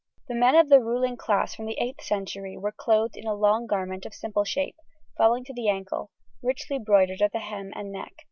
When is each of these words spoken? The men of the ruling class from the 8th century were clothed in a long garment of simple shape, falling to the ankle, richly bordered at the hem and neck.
The 0.27 0.33
men 0.33 0.55
of 0.55 0.69
the 0.69 0.79
ruling 0.79 1.15
class 1.15 1.53
from 1.53 1.67
the 1.67 1.77
8th 1.79 2.01
century 2.01 2.57
were 2.57 2.71
clothed 2.71 3.15
in 3.15 3.27
a 3.27 3.35
long 3.35 3.67
garment 3.67 4.03
of 4.03 4.15
simple 4.15 4.43
shape, 4.43 4.77
falling 5.15 5.43
to 5.45 5.53
the 5.53 5.69
ankle, 5.69 6.09
richly 6.41 6.79
bordered 6.79 7.21
at 7.21 7.33
the 7.33 7.37
hem 7.37 7.71
and 7.75 7.91
neck. 7.91 8.15